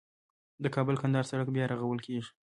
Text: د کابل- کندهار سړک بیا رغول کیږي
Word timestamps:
د 0.63 0.65
کابل- 0.75 0.95
کندهار 1.01 1.25
سړک 1.31 1.47
بیا 1.55 1.65
رغول 1.67 1.99
کیږي 2.05 2.31